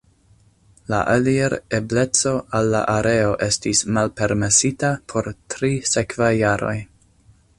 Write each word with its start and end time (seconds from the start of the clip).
La 0.93 1.01
alir-ebleco 1.15 2.31
al 2.59 2.71
la 2.77 2.81
areo 2.95 3.35
estis 3.49 3.83
malpermesita 3.99 4.93
por 5.13 5.31
tri 5.55 5.73
sekvaj 5.93 6.33
jaroj. 6.41 6.77